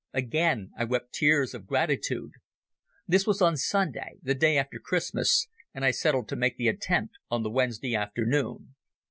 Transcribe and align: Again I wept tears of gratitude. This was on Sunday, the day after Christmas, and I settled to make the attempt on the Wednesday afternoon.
Again 0.13 0.71
I 0.75 0.85
wept 0.85 1.13
tears 1.13 1.53
of 1.53 1.67
gratitude. 1.67 2.31
This 3.07 3.27
was 3.27 3.39
on 3.39 3.55
Sunday, 3.55 4.15
the 4.23 4.33
day 4.33 4.57
after 4.57 4.79
Christmas, 4.83 5.47
and 5.75 5.85
I 5.85 5.91
settled 5.91 6.27
to 6.29 6.35
make 6.35 6.57
the 6.57 6.69
attempt 6.69 7.13
on 7.29 7.43
the 7.43 7.51
Wednesday 7.51 7.93
afternoon. 7.95 8.73